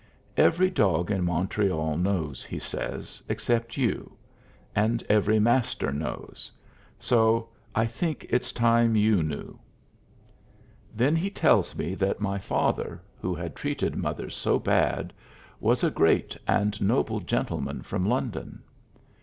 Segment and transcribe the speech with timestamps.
[0.35, 4.17] "Every dog in Montreal knows," he says, "except you;
[4.75, 6.51] and every Master knows.
[6.97, 9.59] So I think it's time you knew."
[10.95, 15.13] Then he tells me that my father, who had treated mother so bad,
[15.59, 18.63] was a great and noble gentleman from London.